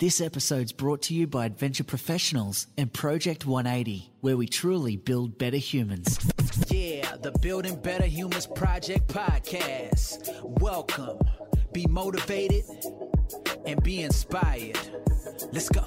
This 0.00 0.22
episode's 0.22 0.72
brought 0.72 1.02
to 1.02 1.14
you 1.14 1.26
by 1.26 1.44
Adventure 1.44 1.84
Professionals 1.84 2.68
and 2.78 2.90
Project 2.90 3.44
180, 3.44 4.10
where 4.22 4.34
we 4.34 4.46
truly 4.46 4.96
build 4.96 5.36
better 5.36 5.58
humans. 5.58 6.18
Yeah, 6.70 7.16
the 7.16 7.32
Building 7.42 7.76
Better 7.76 8.06
Humans 8.06 8.46
Project 8.46 9.08
podcast. 9.08 10.42
Welcome. 10.42 11.18
Be 11.74 11.86
motivated 11.86 12.64
and 13.66 13.82
be 13.82 14.00
inspired. 14.00 14.78
Let's 15.52 15.68
go. 15.68 15.82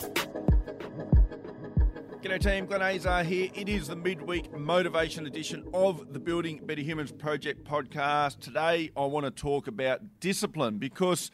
G'day 2.22 2.40
team, 2.40 2.68
Glenn 2.68 2.84
Azar 2.84 3.24
here. 3.24 3.50
It 3.56 3.68
is 3.68 3.88
the 3.88 3.96
midweek 3.96 4.56
motivation 4.56 5.26
edition 5.26 5.66
of 5.74 6.14
the 6.14 6.20
Building 6.20 6.60
Better 6.64 6.84
Humans 6.84 7.14
Project 7.14 7.64
podcast. 7.64 8.42
Today 8.42 8.92
I 8.96 9.06
want 9.06 9.26
to 9.26 9.32
talk 9.32 9.66
about 9.66 10.02
discipline 10.20 10.78
because 10.78 11.32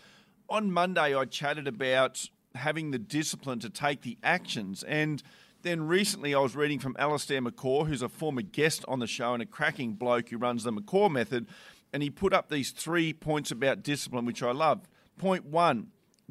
on 0.47 0.71
Monday 0.71 1.13
I 1.13 1.25
chatted 1.25 1.67
about 1.67 2.29
having 2.59 2.91
the 2.91 2.99
discipline 2.99 3.59
to 3.59 3.69
take 3.69 4.01
the 4.01 4.17
actions 4.23 4.83
and 4.83 5.23
then 5.61 5.87
recently 5.87 6.33
I 6.33 6.39
was 6.39 6.55
reading 6.55 6.79
from 6.79 6.95
Alastair 6.97 7.41
McCaw, 7.41 7.85
who's 7.85 8.01
a 8.01 8.09
former 8.09 8.41
guest 8.41 8.85
on 8.87 8.99
the 8.99 9.07
show 9.07 9.33
and 9.33 9.43
a 9.43 9.45
cracking 9.45 9.93
bloke 9.93 10.29
who 10.29 10.37
runs 10.37 10.63
the 10.63 10.71
McCaw 10.71 11.11
method, 11.11 11.47
and 11.91 12.01
he 12.01 12.09
put 12.09 12.33
up 12.33 12.49
these 12.49 12.71
three 12.71 13.11
points 13.11 13.51
about 13.51 13.83
discipline, 13.83 14.25
which 14.25 14.43
I 14.43 14.51
love. 14.51 14.87
Point 15.17 15.45
one 15.45 15.87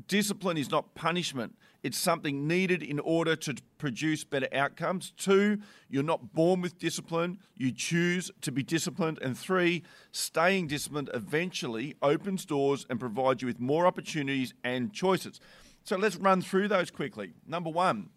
discipline 0.06 0.56
is 0.56 0.70
not 0.70 0.95
punishment. 0.95 1.56
It's 1.83 1.98
something 1.98 2.47
needed 2.47 2.83
in 2.83 3.00
order 3.00 3.34
to 3.36 3.56
produce 3.78 4.24
better 4.24 4.48
outcomes. 4.52 5.12
Two, 5.16 5.58
you're 5.88 6.02
not 6.02 6.33
born 6.33 6.60
with 6.60 6.78
discipline, 6.78 7.38
you 7.56 7.72
choose 7.72 8.30
to 8.42 8.52
be 8.52 8.62
disciplined. 8.62 9.19
And 9.20 9.36
three, 9.36 9.83
staying 10.12 10.69
disciplined 10.69 11.10
eventually 11.12 11.97
opens 12.00 12.45
doors 12.45 12.86
and 12.88 12.98
provides 12.98 13.42
you 13.42 13.47
with 13.48 13.60
more 13.60 13.86
opportunities 13.86 14.55
and 14.64 14.92
choices. 14.92 15.41
So 15.84 15.96
let's 15.96 16.16
run 16.16 16.42
through 16.42 16.68
those 16.68 16.91
quickly. 16.91 17.32
Number 17.46 17.70
one, 17.70 18.10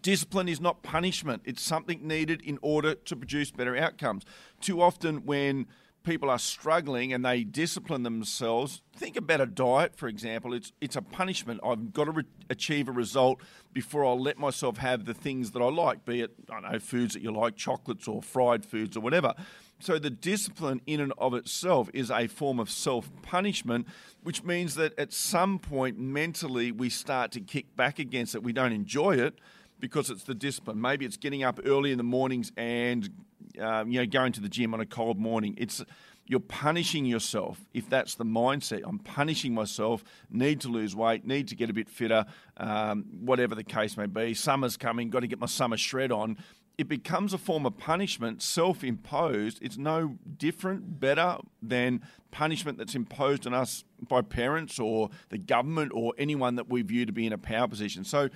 Discipline 0.00 0.48
is 0.48 0.60
not 0.60 0.82
punishment. 0.82 1.42
It's 1.44 1.60
something 1.60 2.06
needed 2.06 2.40
in 2.40 2.58
order 2.62 2.94
to 2.94 3.16
produce 3.16 3.50
better 3.50 3.76
outcomes. 3.76 4.24
Too 4.60 4.80
often, 4.80 5.26
when 5.26 5.66
people 6.02 6.30
are 6.30 6.38
struggling 6.38 7.12
and 7.12 7.24
they 7.24 7.44
discipline 7.44 8.02
themselves, 8.02 8.80
think 8.96 9.16
about 9.16 9.42
a 9.42 9.46
diet, 9.46 9.94
for 9.94 10.08
example. 10.08 10.54
It's 10.54 10.72
it's 10.80 10.96
a 10.96 11.02
punishment. 11.02 11.60
I've 11.62 11.92
got 11.92 12.04
to 12.04 12.12
re- 12.12 12.24
achieve 12.48 12.88
a 12.88 12.92
result 12.92 13.42
before 13.74 14.04
I'll 14.06 14.20
let 14.20 14.38
myself 14.38 14.78
have 14.78 15.04
the 15.04 15.14
things 15.14 15.50
that 15.50 15.60
I 15.60 15.66
like, 15.66 16.06
be 16.06 16.22
it 16.22 16.32
I 16.50 16.60
know 16.60 16.78
foods 16.78 17.12
that 17.12 17.22
you 17.22 17.30
like, 17.30 17.56
chocolates 17.56 18.08
or 18.08 18.22
fried 18.22 18.64
foods 18.64 18.96
or 18.96 19.00
whatever. 19.00 19.34
So 19.82 19.98
the 19.98 20.10
discipline 20.10 20.80
in 20.86 21.00
and 21.00 21.12
of 21.18 21.34
itself 21.34 21.90
is 21.92 22.08
a 22.08 22.28
form 22.28 22.60
of 22.60 22.70
self 22.70 23.10
punishment, 23.22 23.88
which 24.22 24.44
means 24.44 24.76
that 24.76 24.96
at 24.96 25.12
some 25.12 25.58
point 25.58 25.98
mentally 25.98 26.70
we 26.70 26.88
start 26.88 27.32
to 27.32 27.40
kick 27.40 27.74
back 27.74 27.98
against 27.98 28.36
it. 28.36 28.44
We 28.44 28.52
don't 28.52 28.70
enjoy 28.70 29.16
it 29.16 29.40
because 29.80 30.08
it's 30.08 30.22
the 30.22 30.36
discipline. 30.36 30.80
Maybe 30.80 31.04
it's 31.04 31.16
getting 31.16 31.42
up 31.42 31.58
early 31.66 31.90
in 31.90 31.98
the 31.98 32.04
mornings 32.04 32.52
and 32.56 33.10
um, 33.58 33.90
you 33.90 33.98
know 33.98 34.06
going 34.06 34.30
to 34.34 34.40
the 34.40 34.48
gym 34.48 34.72
on 34.72 34.80
a 34.80 34.86
cold 34.86 35.18
morning. 35.18 35.56
It's 35.58 35.82
you're 36.26 36.38
punishing 36.38 37.04
yourself 37.04 37.58
if 37.74 37.90
that's 37.90 38.14
the 38.14 38.24
mindset. 38.24 38.82
I'm 38.84 39.00
punishing 39.00 39.52
myself. 39.52 40.04
Need 40.30 40.60
to 40.60 40.68
lose 40.68 40.94
weight. 40.94 41.26
Need 41.26 41.48
to 41.48 41.56
get 41.56 41.70
a 41.70 41.72
bit 41.72 41.88
fitter. 41.88 42.24
Um, 42.56 43.04
whatever 43.20 43.56
the 43.56 43.64
case 43.64 43.96
may 43.96 44.06
be. 44.06 44.32
Summer's 44.34 44.76
coming. 44.76 45.10
Got 45.10 45.20
to 45.20 45.26
get 45.26 45.40
my 45.40 45.46
summer 45.46 45.76
shred 45.76 46.12
on. 46.12 46.38
It 46.78 46.88
becomes 46.88 47.32
a 47.32 47.38
form 47.38 47.66
of 47.66 47.76
punishment, 47.76 48.42
self 48.42 48.82
imposed. 48.82 49.58
It's 49.62 49.76
no 49.76 50.16
different, 50.38 50.98
better 50.98 51.36
than 51.60 52.00
punishment 52.30 52.78
that's 52.78 52.94
imposed 52.94 53.46
on 53.46 53.54
us 53.54 53.84
by 54.08 54.22
parents 54.22 54.78
or 54.78 55.10
the 55.28 55.38
government 55.38 55.92
or 55.94 56.14
anyone 56.16 56.56
that 56.56 56.68
we 56.68 56.82
view 56.82 57.04
to 57.06 57.12
be 57.12 57.26
in 57.26 57.32
a 57.32 57.38
power 57.38 57.68
position. 57.68 58.04
So, 58.04 58.30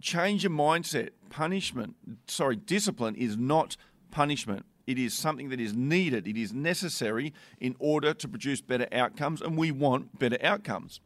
change 0.00 0.42
your 0.42 0.52
mindset. 0.52 1.10
Punishment, 1.28 1.96
sorry, 2.26 2.56
discipline 2.56 3.14
is 3.14 3.36
not 3.36 3.76
punishment. 4.10 4.64
It 4.86 4.98
is 4.98 5.14
something 5.14 5.48
that 5.48 5.60
is 5.60 5.74
needed, 5.74 6.28
it 6.28 6.36
is 6.36 6.52
necessary 6.52 7.34
in 7.60 7.74
order 7.78 8.14
to 8.14 8.28
produce 8.28 8.60
better 8.60 8.86
outcomes, 8.92 9.42
and 9.42 9.56
we 9.56 9.72
want 9.72 10.18
better 10.18 10.38
outcomes. 10.42 11.00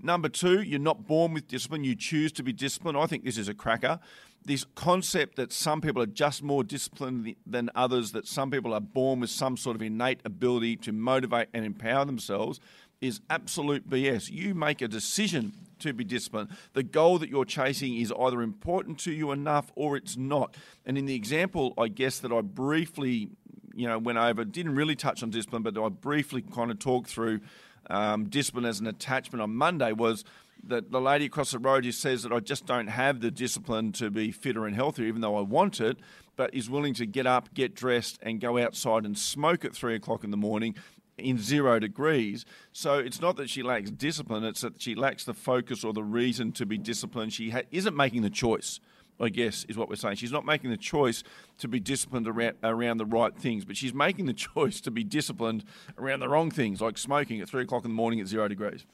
Number 0.00 0.28
two, 0.28 0.62
you're 0.62 0.78
not 0.78 1.06
born 1.06 1.34
with 1.34 1.48
discipline, 1.48 1.84
you 1.84 1.96
choose 1.96 2.30
to 2.32 2.42
be 2.42 2.52
disciplined. 2.52 2.96
I 2.96 3.06
think 3.06 3.24
this 3.24 3.38
is 3.38 3.48
a 3.48 3.54
cracker. 3.54 3.98
This 4.44 4.64
concept 4.76 5.36
that 5.36 5.52
some 5.52 5.80
people 5.80 6.00
are 6.00 6.06
just 6.06 6.42
more 6.42 6.62
disciplined 6.62 7.34
than 7.44 7.70
others, 7.74 8.12
that 8.12 8.26
some 8.26 8.50
people 8.50 8.72
are 8.72 8.80
born 8.80 9.20
with 9.20 9.30
some 9.30 9.56
sort 9.56 9.74
of 9.74 9.82
innate 9.82 10.20
ability 10.24 10.76
to 10.76 10.92
motivate 10.92 11.48
and 11.52 11.64
empower 11.64 12.04
themselves, 12.04 12.60
is 13.00 13.20
absolute 13.28 13.88
BS. 13.88 14.30
You 14.30 14.54
make 14.54 14.80
a 14.80 14.88
decision 14.88 15.52
to 15.80 15.92
be 15.92 16.04
disciplined. 16.04 16.50
The 16.72 16.82
goal 16.82 17.18
that 17.18 17.28
you're 17.28 17.44
chasing 17.44 17.96
is 17.96 18.12
either 18.18 18.42
important 18.42 18.98
to 19.00 19.12
you 19.12 19.32
enough 19.32 19.70
or 19.74 19.96
it's 19.96 20.16
not. 20.16 20.56
And 20.86 20.98
in 20.98 21.06
the 21.06 21.14
example, 21.14 21.74
I 21.78 21.88
guess 21.88 22.18
that 22.20 22.32
I 22.32 22.40
briefly, 22.40 23.30
you 23.74 23.88
know, 23.88 23.98
went 23.98 24.18
over, 24.18 24.44
didn't 24.44 24.74
really 24.74 24.96
touch 24.96 25.22
on 25.22 25.30
discipline, 25.30 25.62
but 25.62 25.76
I 25.76 25.88
briefly 25.88 26.42
kind 26.42 26.70
of 26.70 26.78
talked 26.78 27.08
through 27.08 27.40
um, 27.90 28.28
discipline 28.28 28.64
as 28.64 28.80
an 28.80 28.86
attachment 28.86 29.42
on 29.42 29.54
Monday 29.54 29.92
was 29.92 30.24
that 30.64 30.90
the 30.90 31.00
lady 31.00 31.26
across 31.26 31.52
the 31.52 31.58
road 31.58 31.84
who 31.84 31.92
says 31.92 32.22
that 32.22 32.32
I 32.32 32.40
just 32.40 32.66
don't 32.66 32.88
have 32.88 33.20
the 33.20 33.30
discipline 33.30 33.92
to 33.92 34.10
be 34.10 34.32
fitter 34.32 34.66
and 34.66 34.74
healthier, 34.74 35.06
even 35.06 35.20
though 35.20 35.36
I 35.36 35.42
want 35.42 35.80
it, 35.80 35.98
but 36.36 36.52
is 36.54 36.68
willing 36.68 36.94
to 36.94 37.06
get 37.06 37.26
up, 37.26 37.54
get 37.54 37.74
dressed, 37.74 38.18
and 38.22 38.40
go 38.40 38.58
outside 38.58 39.04
and 39.04 39.16
smoke 39.16 39.64
at 39.64 39.74
three 39.74 39.94
o'clock 39.94 40.24
in 40.24 40.30
the 40.30 40.36
morning 40.36 40.74
in 41.16 41.38
zero 41.38 41.78
degrees. 41.78 42.44
So 42.72 42.98
it's 42.98 43.20
not 43.20 43.36
that 43.36 43.50
she 43.50 43.62
lacks 43.62 43.90
discipline, 43.90 44.44
it's 44.44 44.60
that 44.60 44.80
she 44.80 44.94
lacks 44.94 45.24
the 45.24 45.34
focus 45.34 45.84
or 45.84 45.92
the 45.92 46.04
reason 46.04 46.52
to 46.52 46.66
be 46.66 46.78
disciplined. 46.78 47.32
She 47.32 47.50
ha- 47.50 47.62
isn't 47.70 47.96
making 47.96 48.22
the 48.22 48.30
choice. 48.30 48.80
I 49.20 49.28
guess 49.28 49.64
is 49.68 49.76
what 49.76 49.88
we're 49.88 49.96
saying. 49.96 50.16
She's 50.16 50.32
not 50.32 50.44
making 50.44 50.70
the 50.70 50.76
choice 50.76 51.22
to 51.58 51.68
be 51.68 51.80
disciplined 51.80 52.28
around, 52.28 52.56
around 52.62 52.98
the 52.98 53.06
right 53.06 53.34
things, 53.34 53.64
but 53.64 53.76
she's 53.76 53.94
making 53.94 54.26
the 54.26 54.32
choice 54.54 54.80
to 54.82 54.90
be 54.90 55.04
disciplined 55.04 55.64
around 55.98 56.20
the 56.20 56.28
wrong 56.28 56.50
things, 56.50 56.80
like 56.80 56.98
smoking 56.98 57.40
at 57.40 57.48
three 57.48 57.62
o'clock 57.62 57.84
in 57.84 57.90
the 57.90 57.96
morning 57.96 58.20
at 58.20 58.26
zero 58.26 58.48
degrees. 58.48 58.86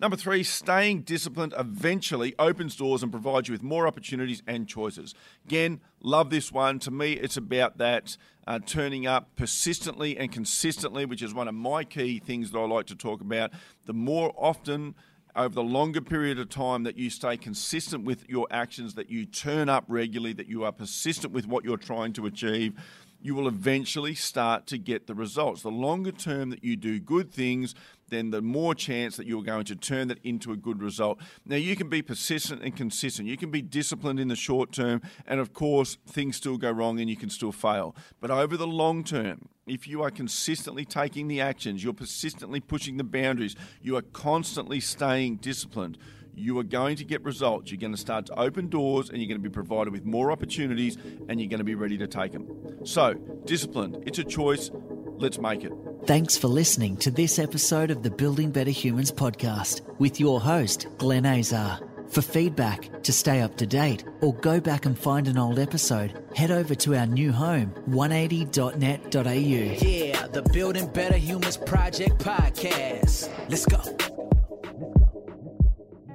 Number 0.00 0.16
three, 0.16 0.42
staying 0.42 1.02
disciplined 1.02 1.52
eventually 1.58 2.34
opens 2.38 2.74
doors 2.74 3.02
and 3.02 3.12
provides 3.12 3.48
you 3.48 3.52
with 3.52 3.62
more 3.62 3.86
opportunities 3.86 4.42
and 4.46 4.66
choices. 4.66 5.14
Again, 5.44 5.82
love 6.02 6.30
this 6.30 6.50
one. 6.50 6.78
To 6.80 6.90
me, 6.90 7.12
it's 7.12 7.36
about 7.36 7.76
that 7.76 8.16
uh, 8.46 8.60
turning 8.64 9.06
up 9.06 9.36
persistently 9.36 10.16
and 10.16 10.32
consistently, 10.32 11.04
which 11.04 11.20
is 11.20 11.34
one 11.34 11.48
of 11.48 11.54
my 11.54 11.84
key 11.84 12.18
things 12.18 12.50
that 12.50 12.58
I 12.58 12.64
like 12.64 12.86
to 12.86 12.96
talk 12.96 13.20
about. 13.20 13.52
The 13.84 13.92
more 13.92 14.32
often 14.38 14.94
over 15.36 15.54
the 15.54 15.62
longer 15.62 16.00
period 16.00 16.38
of 16.38 16.48
time 16.48 16.82
that 16.84 16.96
you 16.96 17.10
stay 17.10 17.36
consistent 17.36 18.04
with 18.04 18.28
your 18.28 18.46
actions, 18.50 18.94
that 18.94 19.10
you 19.10 19.24
turn 19.24 19.68
up 19.68 19.84
regularly, 19.88 20.32
that 20.34 20.48
you 20.48 20.64
are 20.64 20.72
persistent 20.72 21.32
with 21.32 21.46
what 21.46 21.64
you're 21.64 21.76
trying 21.76 22.12
to 22.14 22.26
achieve, 22.26 22.74
you 23.22 23.34
will 23.34 23.48
eventually 23.48 24.14
start 24.14 24.66
to 24.66 24.78
get 24.78 25.06
the 25.06 25.14
results. 25.14 25.62
The 25.62 25.70
longer 25.70 26.12
term 26.12 26.50
that 26.50 26.64
you 26.64 26.76
do 26.76 26.98
good 26.98 27.30
things, 27.30 27.74
then 28.08 28.30
the 28.30 28.42
more 28.42 28.74
chance 28.74 29.16
that 29.16 29.26
you're 29.26 29.42
going 29.42 29.64
to 29.64 29.76
turn 29.76 30.08
that 30.08 30.18
into 30.24 30.52
a 30.52 30.56
good 30.56 30.82
result. 30.82 31.18
Now, 31.44 31.56
you 31.56 31.76
can 31.76 31.88
be 31.88 32.02
persistent 32.02 32.62
and 32.62 32.74
consistent. 32.74 33.28
You 33.28 33.36
can 33.36 33.50
be 33.50 33.62
disciplined 33.62 34.20
in 34.20 34.28
the 34.28 34.36
short 34.36 34.72
term, 34.72 35.02
and 35.26 35.38
of 35.38 35.52
course, 35.52 35.98
things 36.06 36.36
still 36.36 36.56
go 36.56 36.70
wrong 36.70 36.98
and 36.98 37.08
you 37.08 37.16
can 37.16 37.30
still 37.30 37.52
fail. 37.52 37.94
But 38.20 38.30
over 38.30 38.56
the 38.56 38.66
long 38.66 39.04
term, 39.04 39.48
if 39.70 39.86
you 39.86 40.02
are 40.02 40.10
consistently 40.10 40.84
taking 40.84 41.28
the 41.28 41.40
actions, 41.40 41.82
you're 41.82 41.92
persistently 41.92 42.60
pushing 42.60 42.96
the 42.96 43.04
boundaries, 43.04 43.56
you 43.80 43.96
are 43.96 44.02
constantly 44.02 44.80
staying 44.80 45.36
disciplined 45.36 45.96
you 46.34 46.58
are 46.58 46.64
going 46.64 46.96
to 46.96 47.04
get 47.04 47.22
results. 47.22 47.70
You're 47.70 47.80
going 47.80 47.92
to 47.92 48.00
start 48.00 48.26
to 48.26 48.38
open 48.38 48.68
doors 48.68 49.10
and 49.10 49.18
you're 49.18 49.28
going 49.28 49.42
to 49.42 49.48
be 49.48 49.52
provided 49.52 49.92
with 49.92 50.04
more 50.04 50.32
opportunities 50.32 50.96
and 51.28 51.40
you're 51.40 51.48
going 51.48 51.58
to 51.58 51.64
be 51.64 51.74
ready 51.74 51.98
to 51.98 52.06
take 52.06 52.32
them. 52.32 52.46
So, 52.84 53.14
disciplined, 53.44 54.02
it's 54.06 54.18
a 54.18 54.24
choice. 54.24 54.70
Let's 54.72 55.38
make 55.38 55.64
it. 55.64 55.72
Thanks 56.06 56.36
for 56.36 56.48
listening 56.48 56.96
to 56.98 57.10
this 57.10 57.38
episode 57.38 57.90
of 57.90 58.02
the 58.02 58.10
Building 58.10 58.50
Better 58.50 58.70
Humans 58.70 59.12
podcast 59.12 59.82
with 59.98 60.18
your 60.18 60.40
host, 60.40 60.86
Glenn 60.96 61.26
Azar. 61.26 61.80
For 62.10 62.22
feedback, 62.22 63.02
to 63.04 63.12
stay 63.12 63.40
up 63.40 63.56
to 63.58 63.66
date, 63.66 64.04
or 64.20 64.34
go 64.34 64.58
back 64.60 64.84
and 64.84 64.98
find 64.98 65.28
an 65.28 65.38
old 65.38 65.60
episode, 65.60 66.20
head 66.34 66.50
over 66.50 66.74
to 66.74 66.96
our 66.96 67.06
new 67.06 67.30
home, 67.30 67.72
180.net.au. 67.88 69.86
Yeah, 69.88 70.26
the 70.26 70.42
Building 70.52 70.88
Better 70.88 71.16
Humans 71.16 71.58
Project 71.58 72.18
podcast. 72.18 73.30
Let's 73.48 73.64
go. 73.64 73.80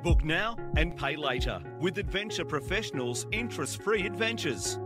Book 0.04 0.26
now 0.26 0.58
and 0.76 0.98
pay 0.98 1.16
later 1.16 1.62
with 1.80 1.98
Adventure 1.98 2.44
Professionals 2.44 3.26
Interest 3.32 3.82
Free 3.82 4.06
Adventures. 4.06 4.78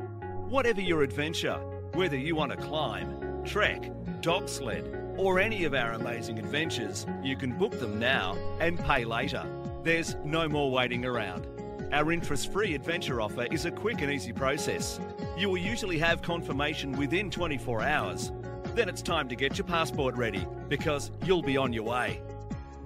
Whatever 0.47 0.81
your 0.81 1.01
adventure, 1.01 1.57
whether 1.93 2.17
you 2.17 2.35
want 2.35 2.51
to 2.51 2.57
climb, 2.57 3.43
trek, 3.43 3.91
dog 4.21 4.47
sled, 4.47 4.95
or 5.17 5.39
any 5.39 5.65
of 5.65 5.73
our 5.73 5.93
amazing 5.93 6.37
adventures, 6.37 7.07
you 7.23 7.35
can 7.35 7.57
book 7.57 7.79
them 7.79 7.97
now 7.99 8.37
and 8.61 8.77
pay 8.79 9.05
later. 9.05 9.43
There's 9.89 10.15
no 10.23 10.47
more 10.47 10.69
waiting 10.69 11.03
around. 11.03 11.47
Our 11.91 12.11
interest 12.11 12.53
free 12.53 12.75
adventure 12.75 13.21
offer 13.21 13.47
is 13.49 13.65
a 13.65 13.71
quick 13.71 14.03
and 14.03 14.11
easy 14.11 14.31
process. 14.31 14.99
You 15.35 15.49
will 15.49 15.57
usually 15.57 15.97
have 15.97 16.21
confirmation 16.21 16.91
within 16.91 17.31
24 17.31 17.81
hours. 17.81 18.31
Then 18.75 18.87
it's 18.87 19.01
time 19.01 19.27
to 19.29 19.35
get 19.35 19.57
your 19.57 19.65
passport 19.65 20.13
ready 20.13 20.45
because 20.67 21.09
you'll 21.25 21.41
be 21.41 21.57
on 21.57 21.73
your 21.73 21.85
way. 21.85 22.21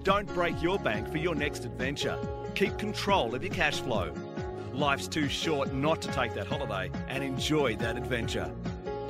Don't 0.02 0.26
break 0.32 0.62
your 0.62 0.78
bank 0.78 1.12
for 1.12 1.18
your 1.18 1.34
next 1.34 1.66
adventure. 1.66 2.18
Keep 2.54 2.78
control 2.78 3.34
of 3.34 3.44
your 3.44 3.52
cash 3.52 3.80
flow. 3.80 4.10
Life's 4.72 5.06
too 5.06 5.28
short 5.28 5.74
not 5.74 6.00
to 6.00 6.08
take 6.08 6.32
that 6.32 6.46
holiday 6.46 6.90
and 7.08 7.22
enjoy 7.22 7.76
that 7.76 7.98
adventure. 7.98 8.50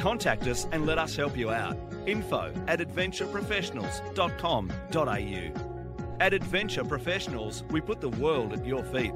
Contact 0.01 0.49
us 0.49 0.67
and 0.73 0.85
let 0.85 0.99
us 0.99 1.15
help 1.15 1.37
you 1.37 1.53
out. 1.53 1.77
Info 2.07 2.53
at 2.67 2.81
adventureprofessionals.com.au. 2.81 5.74
At 6.21 6.33
Adventure 6.33 6.85
Professionals, 6.85 7.65
we 7.71 7.81
put 7.81 8.01
the 8.01 8.09
world 8.09 8.53
at 8.53 8.65
your 8.65 8.85
feet. 8.85 9.13